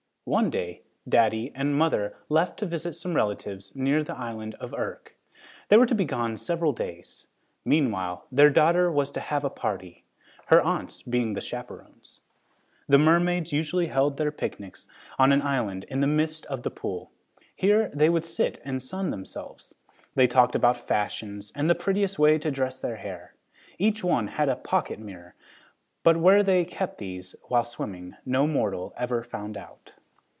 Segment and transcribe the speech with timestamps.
[0.23, 4.71] One day daddy and the mother left to visit some relatives near the island of
[4.71, 5.15] Urk.
[5.69, 7.25] They were to be gone several days.
[7.65, 10.03] Meanwhile, their daughter was to have a party,
[10.45, 12.19] her aunts being the chaperones.
[12.87, 14.87] The mermaids usually held their picnics
[15.17, 17.09] on an island in the midst of the pool.
[17.55, 19.73] Here they would sit and sun themselves.
[20.13, 23.33] They talked about the fashions and the prettiest way to dress their hair.
[23.79, 25.33] Each one had a pocket mirror,
[26.03, 29.93] but where they kept these, while swimming, no mortal ever found out.